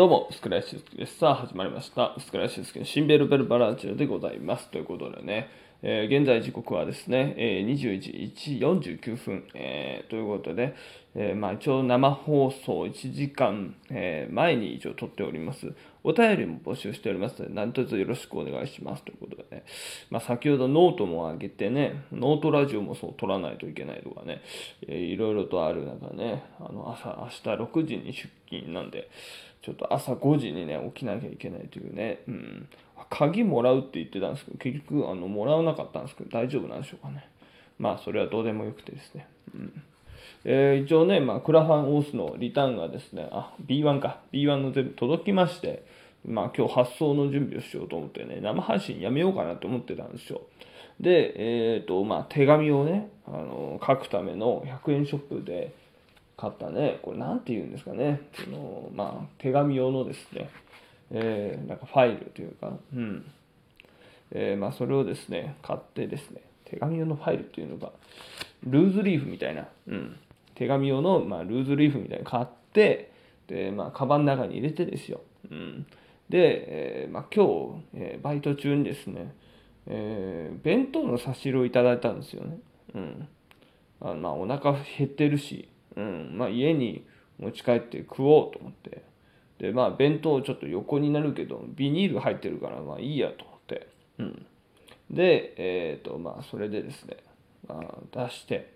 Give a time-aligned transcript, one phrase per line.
[0.00, 1.18] どうも、スクライシスケです。
[1.18, 2.14] さあ、始まりました。
[2.18, 4.70] スクライシスケのシンベルベルバランチュでございます。
[4.70, 5.50] ということでね、
[5.82, 10.74] えー、現在時刻はですね、えー、21時49分、えー、ということで、
[11.14, 15.70] えー、まあ、一応生放送1時間、え、前に一応撮っております。
[16.02, 19.64] お便りも募集しておりますので、何卒よろしくお願いしますということでね、
[20.08, 24.40] まあ、先ほどノートも上げてね、ノートラジオもそう撮らないといけないとかね、
[24.86, 29.10] えー、いろいろとある中ね、あの朝、明日6時に出勤なんで、
[29.62, 32.68] ちょっと朝5時にね、起きなきゃいけないというね、うん、
[33.10, 37.28] 鍵もらうって言ってたんですけど、結局、あの、もらわなかったんですけど、大丈夫なんでしょうかね。
[37.78, 39.26] まあ、それはどうでもよくてですね。
[39.54, 39.82] うん
[40.44, 45.84] えー、一応ね、まあ、クラファンオースのリターンがですね、あ、B1 か、B1 の全部届きまして、
[46.24, 50.42] まあ、今日発送の準備をしようと思ってね、生配信やめようかなと思ってたんですよ。
[50.98, 51.34] で、
[51.74, 55.74] えっ、ー、と、まあ、手紙をね、あの書くための100円ショップで
[56.40, 60.48] 買ったね、これなんて言うんですかね、そのまあ、手紙用のですね、
[61.10, 63.30] えー、なんかファイルというか、うん。
[64.32, 67.90] えー、まあ、それをですね、買ってですね、手紙用のファイルっていうのが、
[68.64, 70.16] ルーズリーフみたいな、うん。
[70.54, 73.10] 手紙用の、まあ、ルーズリーフみたいなの買って、
[73.48, 75.20] で、まあ、カバンの中に入れてですよ。
[75.50, 75.86] うん。
[76.28, 79.34] で、えー、まあ、今日、えー、バイト中にですね、
[79.86, 82.58] えー、弁当の差し入れをいただいたんですよね。
[82.94, 83.28] うん。
[84.00, 86.34] あまあ、お腹減ってるし、うん。
[86.36, 87.04] まあ、家に
[87.38, 89.02] 持ち帰って食おうと思って、
[89.58, 93.88] で、まあ、弁当ちょっと横になるけど、ビニール入ってるから、まあいいやと思って。
[94.18, 94.46] うん。
[95.10, 97.16] で、えっ、ー、と、まあ、それでですね、
[97.66, 98.72] まあ、出して、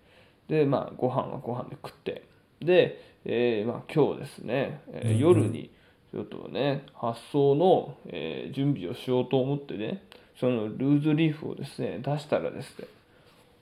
[0.49, 2.25] で、まあ、ご飯はご飯で食って、
[2.61, 5.71] で、えー、まあ、今日ですね、えー、夜に、
[6.13, 10.05] ちょっとね、発送の、えー、準備をしようと思ってね、
[10.39, 12.87] そのルーズリーフをですね、出したらですね、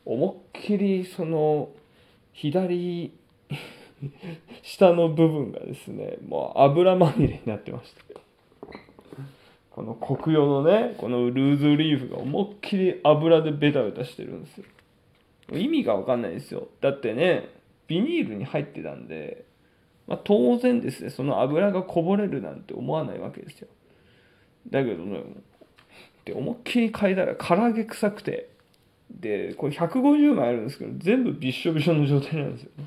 [0.05, 1.69] 思いっきりその
[2.33, 3.13] 左
[4.63, 8.03] 下の部分がですね、もう油まみれになってました。
[9.71, 14.65] この黒用のね、このルーズリーフが思いっきり油でベタベタしてるんですよ。
[15.53, 16.69] 意味がわかんないですよ。
[16.81, 17.49] だってね、
[17.89, 19.45] ビニールに入ってたんで、
[20.07, 23.69] まあ、当然ですね、その油がこぼれるなんて思わないわけですよ。
[24.71, 25.23] だけどね、
[26.25, 28.51] で思いっきり嗅いだら唐揚げ臭くて、
[29.11, 32.87] で、これ150枚あるんですけど、全部びっしょびしょの状態なんですよね。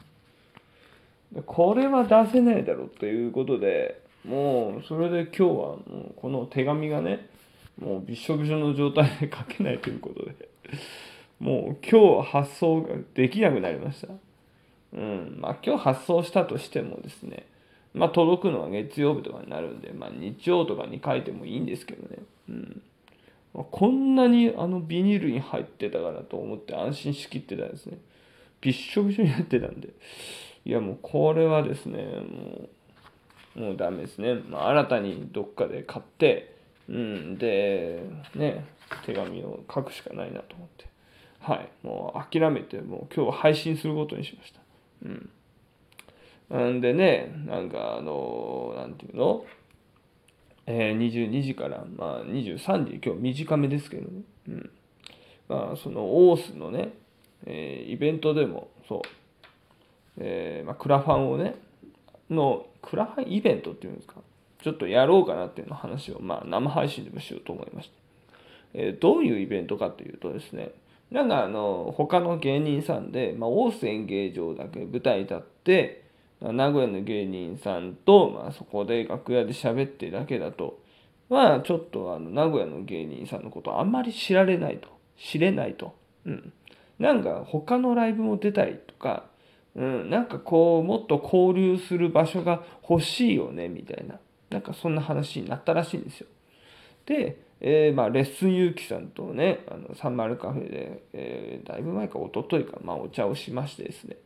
[1.44, 5.78] これは出せないだろうということで、もうそれで今日はも
[6.09, 7.29] うこの手紙がね、
[7.79, 10.50] もうびしょびしょの状態で書けないということで、
[11.40, 14.13] もう今日発送ができなくなりました。
[14.94, 17.46] うん、まあ今日発送したとしてもですね、
[17.94, 22.23] まあ届くのは月曜日とかになるんで、まあ日曜とかに書いてもいいんですけどね。
[22.50, 22.81] うん
[23.53, 27.97] まあ、こんなにあのビニールに入ってたからと思って安心しきってたんですね。
[28.59, 29.90] びっしょびしょになってたんで。
[30.65, 32.69] いやもうこれはですね、も
[33.55, 34.35] う、もうダメですね。
[34.49, 36.55] まあ、新たにどっかで買って、
[36.89, 38.03] うん、で、
[38.33, 38.65] ね、
[39.05, 40.85] 手紙を書くしかないなと思って。
[41.39, 44.59] はい、もう諦めて、もう今日は配信することにしました。
[45.05, 45.29] うん。
[46.49, 49.45] なんでね、なんかあの、なんていうの？
[50.67, 54.21] えー、22時から、まあ、23時、今日短めですけどね。
[54.49, 54.69] うん。
[55.47, 56.93] まあ、その、オースのね、
[57.45, 59.01] えー、イベントでも、そう、
[60.17, 61.55] えー、まあ、クラファンをね、
[62.29, 64.15] の、クラファンイベントっていうんですか、
[64.61, 67.95] ちょっとやろうかなっていうの話を、まあ、生配信でもしようと思いました。
[68.73, 70.71] えー、どういうイベントかというとですね、
[71.11, 76.05] なんかあの、他の芸人さんで、まあ、大須演芸場だけ舞台立って、
[76.41, 80.79] 名古屋の芸人さんと、まあ、そこで楽屋で喋ってるだけだと、
[81.29, 84.89] まあ、ちょっとあの、名古屋の芸人さんのことあんまり知られないと。
[85.17, 85.95] 知れないと。
[86.25, 86.53] うん。
[86.99, 89.25] なんか他のライブも出たりとか、
[89.75, 94.19] うん、なんかこう、もっと交流する場所が欲しいよね、みたいな。
[94.49, 96.27] なんかそんな話になったらしいんですよ。
[97.05, 104.17] で、えー、まあ、レッスンゆうきさんとね、あの、サンマルカフェで、えー、だいぶ前か、一昨日か、まあ、お茶をしましてですね。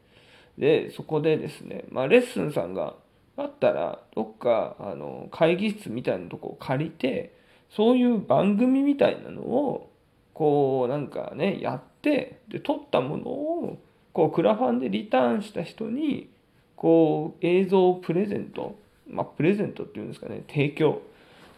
[0.57, 2.95] で、そこでですね、まあ、レッスンさんが
[3.37, 7.33] あったら、どっか、あの、会議室みたいなとこを借りて、
[7.69, 9.91] そういう番組みたいなのを、
[10.33, 13.77] こう、なんかね、やって、で、撮ったものを、
[14.13, 16.29] こうクラファンでリターンした人に
[16.75, 18.77] こう映像をプレゼント、
[19.09, 21.01] まあ、プレゼントっていうんですかね提供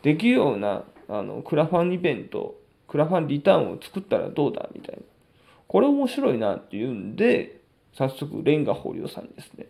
[0.04, 2.56] できるようなあのクラファンイベント
[2.88, 5.02] クラファンリターンを作ったらどうだみたいな。
[5.68, 7.62] これ面白いなっていうんで
[7.94, 9.68] 早速レンガ法領さんにですね、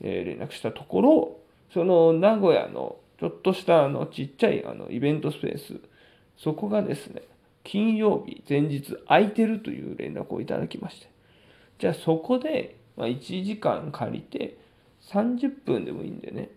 [0.00, 1.36] えー、連絡したところ
[1.72, 5.80] その名古屋のちょっとしたあのちっちゃいあのイベントスペース
[6.36, 7.22] そこがですね
[7.62, 11.15] 金曜日前日空いてるという連絡をいただきまして。
[11.78, 14.56] じゃあそこで、ま1時間借りて
[15.10, 16.50] 30分でもいいんでね、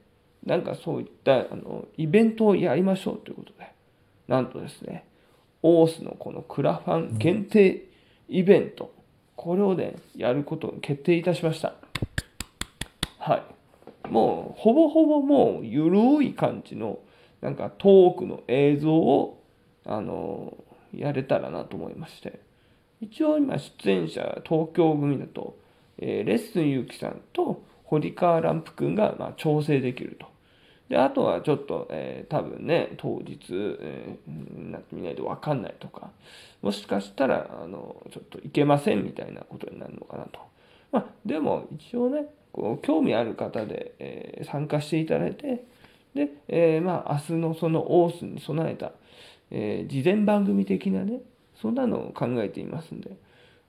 [0.45, 3.71] なんかそういったあのイベントをやりましょうということで、
[4.27, 5.05] なんとですね、
[5.61, 7.85] オースのこのクラファン限定
[8.29, 8.93] イベント、
[9.35, 11.73] これをね、やることを決定いたしました。
[13.17, 14.09] はい。
[14.09, 16.99] もう、ほぼほぼもう、ゆるい感じの、
[17.41, 19.43] なんかトークの映像を、
[19.85, 20.57] あの、
[20.95, 22.39] やれたらなと思いまして。
[23.01, 25.57] 一応今、出演者、東京組だと、
[25.97, 30.27] えー、レッスンゆうきさんと堀川ランプ君が、まあ、調整できると。
[30.89, 33.37] で、あとはちょっと、えー、多分ね、当日、
[33.79, 36.11] えー、なってみないと分かんないとか、
[36.61, 40.39] もしかしたら、あの、ちょっといけませんみたいなことになるのかなと。
[40.91, 45.63] まあ、でも一応ね、こう興味ある方で、えー、参加していただいて、
[46.15, 48.91] で、えー、まあ、明日のそのオースに備えた、
[49.51, 51.21] えー、事前番組的なね、
[51.61, 53.17] そんなのを考えていますんで、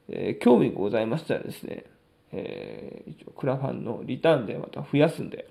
[0.08, 1.84] え興味ございましたらですね、
[2.32, 5.48] え一応クラファンのリターンでまた増やすんで、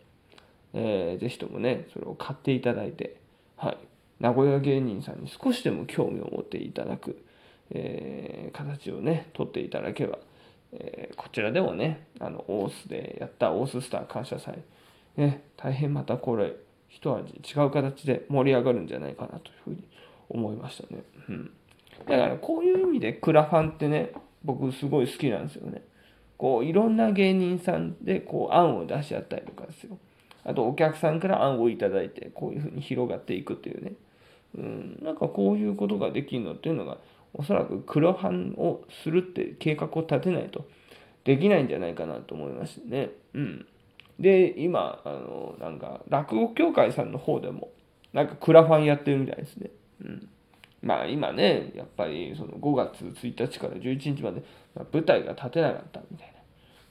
[0.73, 3.17] えー、ぜひともね、それを買っていただいて、
[3.57, 3.77] はい、
[4.19, 7.23] 名古屋芸人さんに少しでも興味を持っていただく、
[7.71, 10.19] えー、形をね、取っていただけば、
[10.73, 14.59] えー、こちらでもね、あの、オースでやったオーススター感謝祭、
[15.17, 16.53] ね、大変またこれ、
[16.87, 19.83] 一味違う形で盛り上がるんじゃないかなというふうに
[20.29, 21.03] 思いましたね。
[21.29, 21.51] うん。
[22.07, 24.11] だからこういう意味でクラファンってね、
[24.43, 25.81] 僕すごい好きなんですよね。
[26.37, 29.97] こう、いろんな芸人さんでこう案を出し合ったりとかですよ。
[30.45, 33.93] あとお客さんから案をいただいて、こういうふうに広がっていくっていうね。
[34.57, 36.97] うん、なんかこういうことができるのっていうのが、
[37.33, 40.65] おそらく黒版をするって計画を立てないと
[41.23, 43.11] できないんじゃないかなと思いましてね。
[43.33, 43.65] うん。
[44.19, 47.69] で、今、あの、なんか、落語協会さんの方でも、
[48.11, 49.69] なんかクラファンやってるみたいですね。
[50.03, 50.29] うん。
[50.81, 54.43] まあ今ね、やっぱりその5月1日から11日まで
[54.93, 56.33] 舞台が立てなかったみたいな。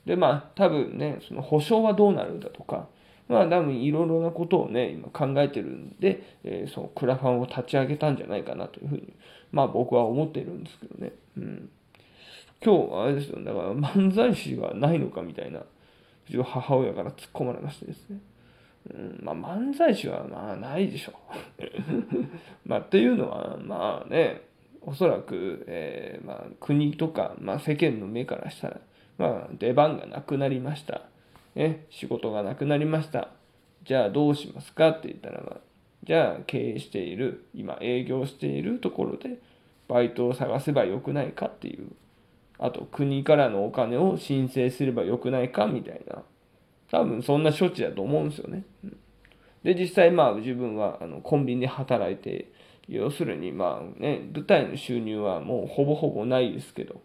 [0.04, 2.88] で、まあ多分ね、その保証はどうなるんだとか、
[3.28, 9.14] まあ多分いろいろなことをね、今考えてるんで、えー、そのクラファンを立ち上げたんじゃないかなというふうに、
[9.52, 11.12] まあ僕は思っているんですけどね。
[11.36, 11.70] うん。
[12.62, 15.64] 今日、あれですよ、だから漫才師はないのかみたいな、う
[16.30, 18.18] ちの母親から突っ込まれましてですね。
[18.94, 22.22] うん、まあ漫才師はまあないでしょう。
[22.66, 24.42] まあっていうのは、まあね、
[24.82, 28.80] おそらく、えー、まあ国とか、まあ世間の目からしたら、
[29.18, 31.02] まあ出番がなくなりました。
[31.54, 33.30] ね、仕事がなくなりました。
[33.84, 35.58] じゃあどうしますかって言ったらば、
[36.04, 39.38] じゃあ経営している、今営業しているところで
[39.88, 41.88] バイトを探せばよくないかっていう、
[42.58, 46.22] あと国からのお金を申請すればよくないかみたいな、
[46.90, 48.64] 多分そんな処置だと思うんですよね。
[49.62, 52.50] で、実際まあ自分はあのコンビニで働いて、
[52.88, 57.00] 要するにまあね、舞台の収入はもうほぼほぼないですけど、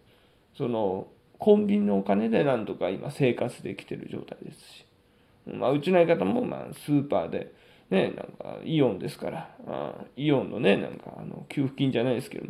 [0.58, 1.08] その
[1.40, 4.86] コンビニのお金でなんとか今生活できてる状態ですし、
[5.46, 7.52] まあ、うちの相方もまあスーパーで、
[7.90, 12.48] ね、なんかイオンですから、あイオンのね、なんかあの給付金じゃないですけど、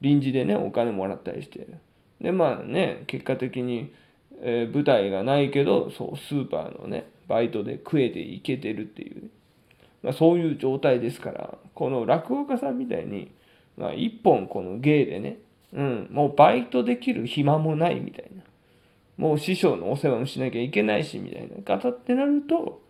[0.00, 1.66] 臨時でね、お金もらったりして、
[2.20, 3.92] で、まあね、結果的に、
[4.42, 9.30] えー、舞台がないけど、そう、スーパーのね、バイトで食えていけてるっていう、
[10.02, 13.32] まあ、そういう状態ですから、この落語家さんみたいに、
[13.76, 15.38] まあ、一本この芸でね、
[15.72, 18.42] うん、もうバイトできる暇もないみたいな。
[19.16, 22.82] もう師匠のお世話もしなきゃいけないし、みたいな方ってなると、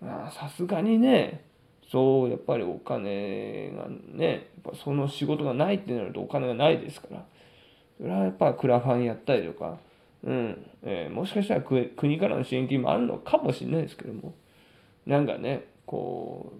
[0.00, 1.44] さすがにね、
[1.90, 7.26] そう、やっぱりお金がね、やっぱその仕事がないってなるとお金がないですから、
[7.98, 9.78] それはやっぱクラファンやったりとか、
[10.28, 14.34] うん、えー、もしかしたら国からの支援金もあるのかもしれないですけども、
[15.06, 16.52] なんかね、こ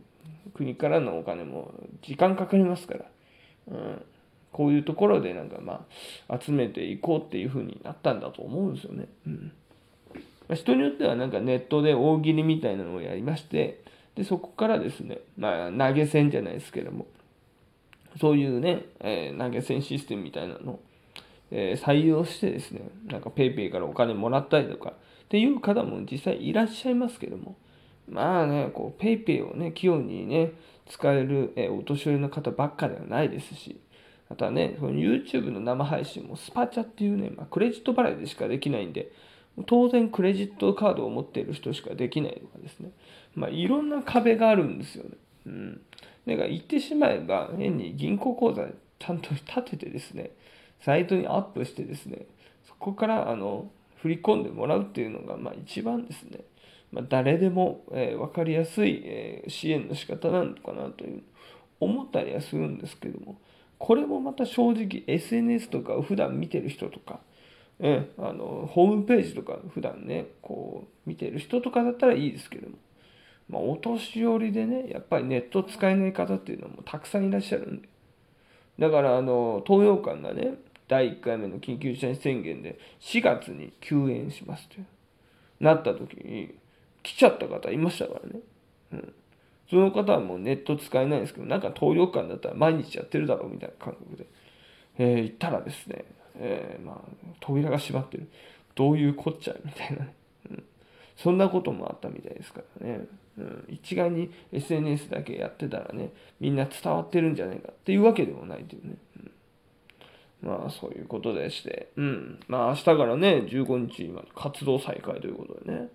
[0.47, 3.05] う、国からのお金も時間かかりますから、
[3.69, 4.03] うん、
[4.53, 5.87] こういうところでなんかま
[6.29, 9.07] あ集めていこうっていうふうになったんだと思うんですよね。
[9.27, 9.53] うん。
[10.55, 13.85] 人によってはなんかネットで大喜利みたいなのをやりまして
[14.15, 17.07] でそこからですね、まあ、投げ銭じゃないですけども
[18.19, 20.81] そういうね、えー、投げ銭システムみたいなのを、
[21.51, 27.57] えー、採用してですねなんか PayPay からお金もらったりとかっていう方も実際いらっしゃいますけども
[28.09, 30.53] まあねこう PayPay をね器用にね
[30.89, 33.81] 使える、えー、お年寄りの方ばっかではないですし
[34.31, 39.11] あとはね、の YouTube の生配信もスパチャっていうね、まあ、クレジット払いでしかできないんで、
[39.67, 42.91] 当然クレジットカードを持っている人しかできないとかですね。
[43.35, 45.11] まあ、いろんな壁があるんですよね。
[45.47, 45.81] うん。
[46.27, 48.67] だから言ってしまえば、変に銀行口座
[48.99, 50.31] ちゃんと立ててですね、
[50.81, 52.27] サイトにアップしてですね、
[52.67, 56.41] そこからあの振り込んでもらうっていうのが、まあ、一番ですね、
[56.93, 61.23] まあ、誰でも、えー、分かりやすい、えー、支援の仕方なのかなという
[61.81, 63.41] 思ったりはするんですけども、
[63.79, 67.21] これもまた正直 SNS とかを普段見てる人とか、
[67.81, 72.75] えあのホームページとか普段ねこう見てる人とかだったらいいですけども
[73.49, 77.89] まあ、お年寄りでね、やっぱりネット使えない方っていうのもたくさんいらっしゃるんで。
[78.79, 80.55] だから、あの、東洋館がね、
[80.89, 84.77] 第1回目の緊急事態宣言で4月に休園しますと
[85.61, 86.55] なった時に、
[87.03, 88.41] 来ちゃった方いましたからね。
[88.93, 89.15] うん。
[89.71, 94.27] その方はもうネット使えないんですけど、なんか東洋館だったら毎日やってるだろうみたいな感覚で、
[94.99, 96.05] えー、行ったらですね、
[96.37, 96.97] えー、まあ、
[97.41, 98.29] 扉が閉まってる。
[98.75, 100.07] どういうこっちゃみたいな。
[100.51, 100.65] うん。
[101.17, 103.01] そんなこともあったみたいですからね。
[103.39, 108.97] うん、一概に SNS だけやってたらね、みんな伝わってるんじゃないかっていうわけでもないというね。
[110.43, 112.41] うん、まあそういうことでして、うん。
[112.49, 115.89] まあ明日からね、15日活動再開ということでね。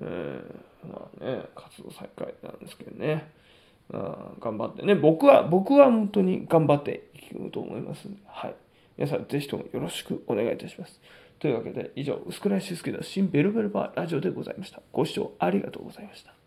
[0.00, 3.30] えー、まあね、活動再開なんですけどね。
[3.92, 4.94] あ頑張ってね。
[4.94, 8.54] 僕は、僕は本当に頑張っていくと思いますんで、はい。
[8.96, 11.00] 皆さんぜひともよろしくお願いいたします。
[11.38, 14.82] というわけで、以上、薄倉修介の新ベルベルバーラジオでございました。
[14.92, 16.37] ご視聴ありがとうございました。